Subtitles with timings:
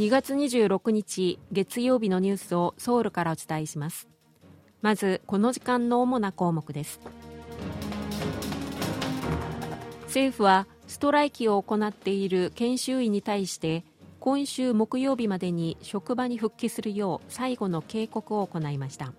[0.00, 4.08] 2月26日月曜日のニュースをソウルからお伝えします。
[4.80, 7.00] まずこの時間の主な項目です。
[10.04, 13.84] 政府はストライキを行っている研修医に対して
[14.20, 19.12] 今週木曜日までに職場に復帰するよう最後の警告を行いました。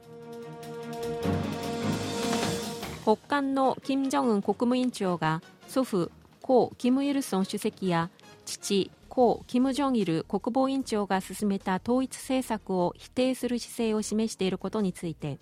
[3.03, 6.09] 北韓の金正恩国務委員長が祖父
[6.41, 8.09] 故キム・イルソン主席や
[8.45, 8.89] 父
[9.45, 15.37] キム・ジョンイル国防委員長が進めた統一政策を否定する姿勢を示していることについて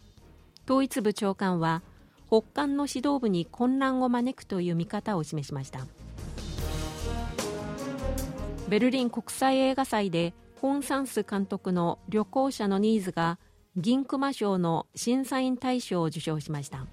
[0.65, 1.83] 統一部長官は
[2.27, 5.85] 北韓の指導部に混乱を招くという見方を示しました。
[8.67, 13.39] ベルリン国際映画祭でホン・サンス監督の旅行者のニーズが
[13.75, 16.85] 銀熊賞の審査員大賞を受賞しました。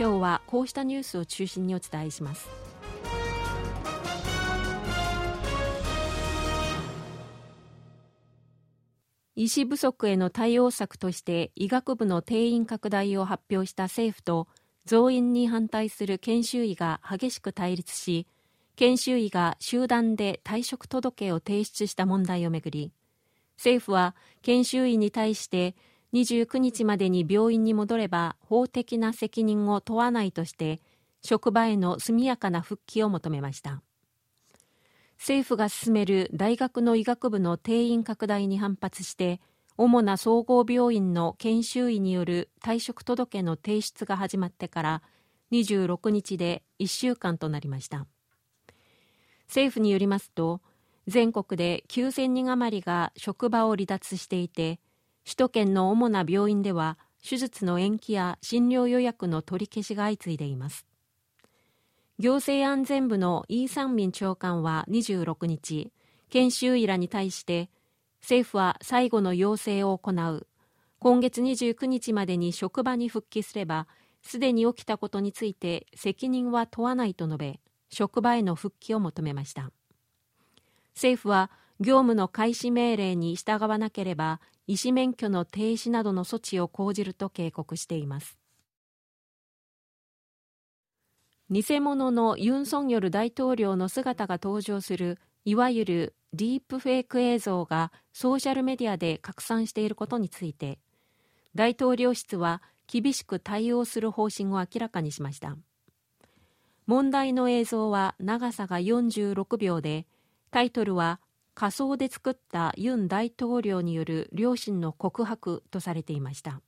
[0.00, 2.59] 今日はこうしたニュースを中心にお伝えします。
[9.40, 14.48] 医師不足への対応策として医学部の定員拡大を発表した政府と
[14.84, 18.26] 増員に反対する研修医が激しく対立し
[18.76, 22.92] 研修医が集団で退職届を提出した問題をめぐり
[23.56, 25.74] 政府は研修医に対して
[26.12, 30.82] 29日までに病院に戻れば法的な責任を問わないとして
[31.22, 33.80] 職場への速やかな復帰を求めました。
[35.20, 39.38] 政府が進める大学の医学部の定員拡大に反発して
[39.76, 45.02] 主な総合病院の研修医による退職届の提出が始まってから
[45.52, 48.06] 26日で1週間となりました。
[49.46, 50.62] 政府によりますと
[51.06, 54.80] 全国で9000人余りが職場を離脱していて
[55.24, 60.89] 首都圏の主な病院では手術の延期や診療予約の取り消しが相次いでいます。
[62.20, 65.90] 行政安全部のイー・サンミン長官は26日
[66.28, 67.70] 研修医らに対して
[68.20, 70.46] 政府は最後の要請を行う。
[70.98, 73.88] 今月29日までに職場に復帰すれば
[74.20, 79.72] すでに起きたことについて責任は問わないと述べ職場への復帰を求めました。
[80.94, 88.39] 政府は業務の開始命令に従わなければ医師免許の停止などの措置を講じると警告しています。
[91.50, 100.78] 偽物のユン・ソンヨル大統領の姿が登場するいわゆるディープフェイク映像がソーシャルメディアで拡散していることについて
[101.56, 105.56] 大統領室は厳しく対応する方針を明らかにしました。
[106.86, 110.06] 問題の映像は長さが46秒で
[110.50, 111.20] タイトルは
[111.54, 116.60] 仮想で作ったユン大統領による両親の告白とされていました。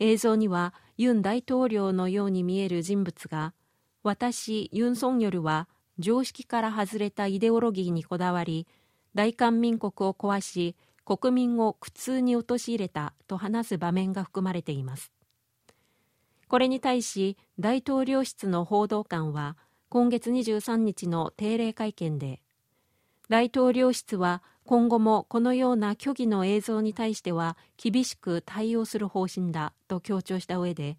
[0.00, 3.52] 映像にはユン大統領のように見える人物が
[4.02, 5.68] 私ユン・ソンヨルは
[5.98, 8.66] 常識から外れたイデオロギーにこだわり
[9.14, 10.74] 大韓民国を壊し
[11.04, 15.12] 国民を苦痛に陥れたと話す場面が含まれています。
[16.48, 19.56] これに対し大統領室の報道官は
[19.88, 22.40] 今月23日の定例会見で
[23.28, 30.96] 大統領室は今後もこのような虚偽の映像に対しては厳しく対応する方針だと強調した上で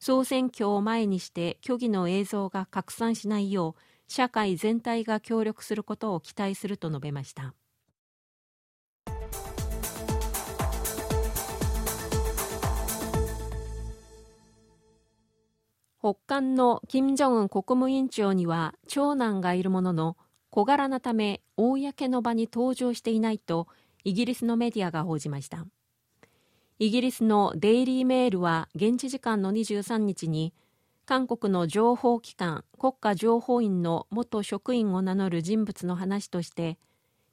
[0.00, 7.52] 総選挙を前にして虚偽の映像が拡散しないよう社会全体が協力することを期待すると述べました。
[16.00, 20.16] 北韓の金正恩国務委員長には長男がいるものの
[20.54, 23.66] 小柄なため公の場に登場していないと
[24.04, 25.66] イギリスのメディアが報じました。
[26.78, 30.54] イギリスのデイリーメールは現地時間の23日に
[31.06, 36.78] 韓国の情報機関国家情報院の元職員を名乗る人物の話として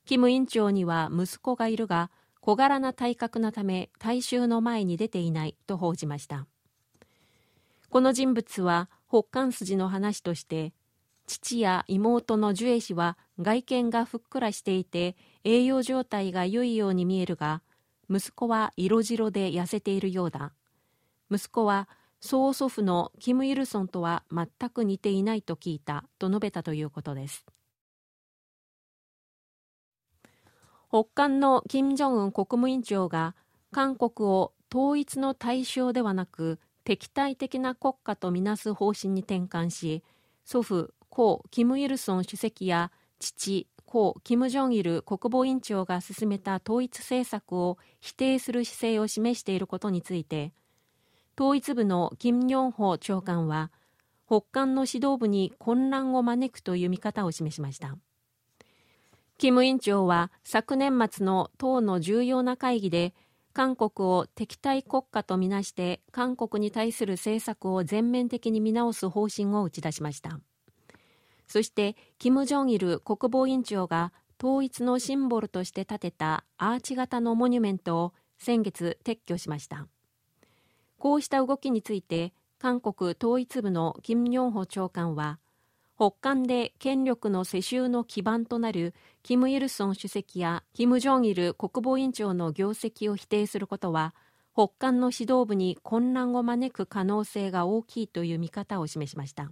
[0.05, 2.09] キム委員長には息子がいるが
[2.39, 6.47] 小柄な体格なため大衆の前に出ていないと報じました。
[7.87, 10.73] この人物は北韓筋の話として
[11.27, 17.61] 父や妹のジュエ氏は外見がふっくらしていて栄養状態が良いように見えるが
[18.09, 20.53] 息子は色白で痩せているようだ。
[21.31, 21.87] 息子は
[22.19, 27.45] 曽祖父のキム・イルソンとは全く似ていないと聞いたと述べたということです。
[30.89, 33.33] 北韓の金正恩国務委員長が
[33.71, 40.03] 韓国を統一の対象ではなく敵対的な国家とみなす方針に転換し
[40.43, 50.53] 祖父故キム・イルソン主席や父故キム・ジョンイル国防委員長が進めた統一政策を否定する姿勢を示していることについて
[51.37, 53.71] 統一部のキム・ヨンホ長官は
[54.25, 57.97] 北韓の指導部に混乱を招くという見方を示しました
[59.37, 63.13] キム委員長は昨年末の党の重要な会議で
[63.53, 70.39] 韓国を敵対国家とみなして韓国に対する政策を全面的に見直す方針を打ち出しました
[71.51, 79.85] そしてキム・ジョンイル国防委員長が統一のシンボルとして建てたアーチ型のモニュメントを先月撤去しました。
[80.97, 85.39] こうした動きについて韓国統一部のキム・ヨンホ長官は
[85.97, 94.15] 北韓で権力の世襲の基盤となるキム・イルソン主席やキム・ジョンイル国防委員長の業績を否定することは
[94.53, 99.51] 北韓の指導部に混乱を招く可能性が大きいという見方を示しました。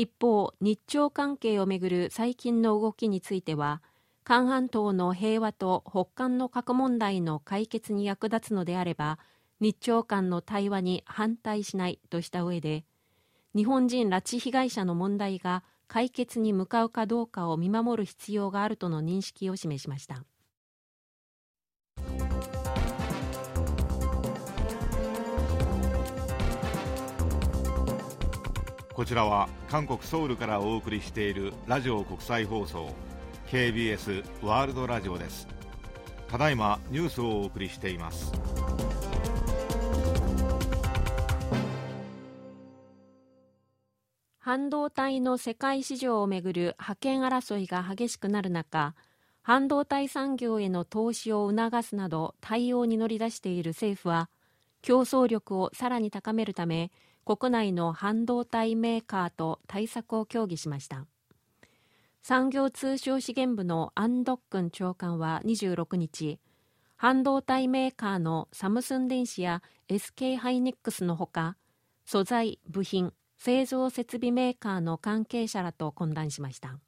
[0.00, 3.82] 一方日朝関係をめぐる最近の動きについては
[4.22, 9.18] 韓半島の平和と北韓の核問題の解決に役立つのであれば
[9.58, 12.84] 日朝間の対話に反対しないとした上で
[13.56, 20.22] 日本人拉致被害者の問題が解決に向かうかどうかを見守る必要があるとの認識を示しました。
[28.98, 32.92] こちらは韓国ソウルからお送りしているラジオ国際放送
[33.46, 35.46] KBS ワールドラジオです。
[36.26, 38.32] ただいまニュースをお送りしています。
[44.40, 48.96] 半導体の世界市場をめぐる覇権争いが激しくなる中
[49.42, 54.28] 半導体産業への投資を促すなど対応に乗り出している政府は
[54.82, 56.90] 競争力をさらに高めるため
[57.28, 61.04] 国内の半導体メーカーと対策を協議しました。
[62.22, 66.38] 産業通商資源部のアン・ドックン長官は26日
[66.96, 71.58] 半導体メーカーのサムスン電子や SK ハイネックスのほか
[72.06, 76.78] 素材部品製造設備メーカーの関係者らと懇談しました。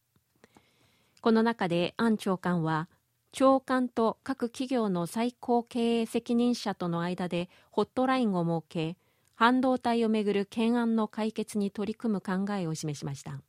[1.21, 2.89] この中でアン長官は
[3.33, 8.97] 長官と各企業の最高経営責任者との間でホットラインを設け
[9.41, 13.41] 半導体をめぐる懸案の解決に取り組む考えを示しました。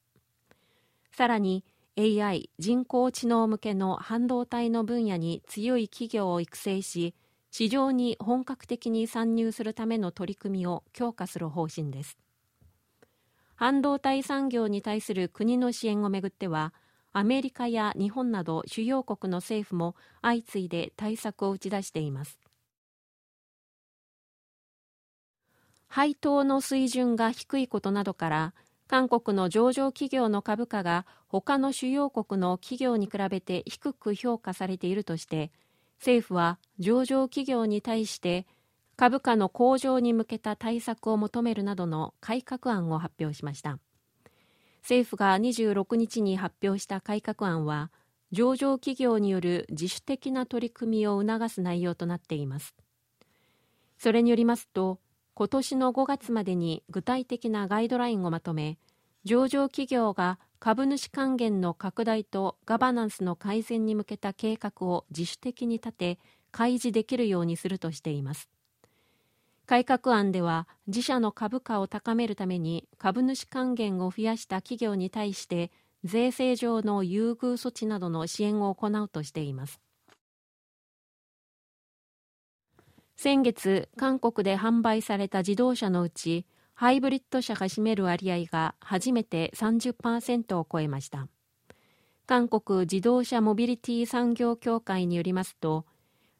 [1.12, 1.66] さらに
[1.98, 7.14] AI 人工知能向けの半導体の分野に強い企業を育成し
[7.52, 12.18] 市場に本格的に参入するための取り組みを強化する方針です。
[13.56, 16.74] 半導体産業に対する国の支援をめぐっては
[17.12, 22.40] アメリカや日本など主要国の政府も相次いで対策を打ち出しています。
[25.92, 28.54] 配当の水準が低いことなどから
[28.88, 35.52] 韓国の上場企業の株価が他の主要国の企業に比べて低く評価されているとして
[36.00, 38.48] 政府は上場企業に対して
[38.96, 43.78] 株価の向上に向けた対策を求めるなどの改革案を発表しました。
[44.84, 47.92] 政府が26日に発表した改革案は
[48.32, 52.76] 上場企業による自主的な取り組みを促す内容となっています。
[53.98, 55.02] それによりますと
[55.34, 58.78] 今年の5月までに具体的なガイドラインをまとめ
[59.24, 66.20] 上場企業が株主還元の拡大とガバナンスの改善に向けた計画を自主的に立て
[66.52, 68.50] 開示できるようにするとしています。
[69.66, 75.72] 改革案では自社の株価を高めるために株主還元を増やした企業に対して
[76.04, 79.80] 税制上の優遇措置などの支援を行うとしています。
[83.24, 91.28] 先月韓国で販売された自動車のうちハイブリッド車が占める割合が初めて30%を超えました。
[92.26, 95.86] 韓国自動車モビリティ産業協会によりますと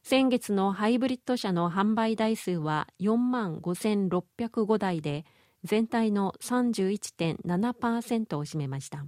[0.02, 5.24] 先月のハイブリッド車の販売台数は4万5605台で
[5.62, 9.06] 全体の31.7%を占めました。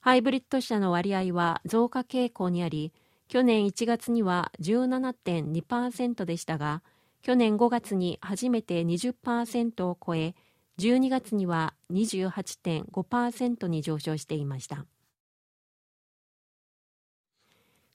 [0.00, 2.94] ハイブリッド車の割合は増加傾向にあり
[3.28, 6.82] 去年1月には17.2%でしたが
[7.22, 10.34] 去年5月に初めて20%を超え
[10.78, 14.86] 12月には28.5%に上昇していました。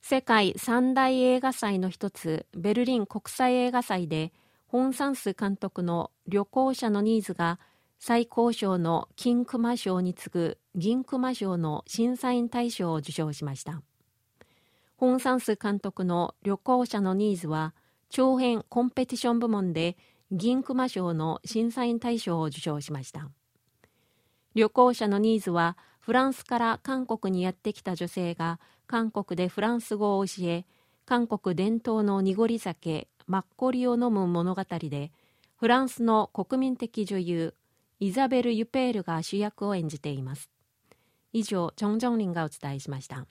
[0.02, 4.34] 世界三大映画祭の一つベルリン国際映画祭で
[4.68, 7.60] ホン・サンス監督の旅行者のニーズが
[8.00, 13.84] 最高賞の金熊賞に次ぐ銀熊賞の審査員大賞を受賞しました。
[15.02, 17.74] ホン・サンス監督の旅行者のニーズは
[18.12, 19.98] 長編コンペティション部門で
[20.32, 23.28] 銀熊賞の審査員大賞を受賞しました。
[24.54, 30.66] 旅行者のニーズはフランスから韓国にやってきた女性が韓国でフランス語を教え
[31.08, 35.12] 韓国伝統の濁り酒マッコリを飲む物語で
[35.58, 37.56] フランスの国民的女優
[38.00, 40.52] イザベル・ユペールが主役を演じています。
[41.34, 43.26] 以上、チョン・ジョンリンがお伝えしました。